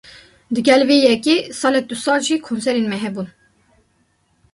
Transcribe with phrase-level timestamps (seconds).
[0.55, 3.27] Digel vê yekê, salek du sal jî konserên me hebûn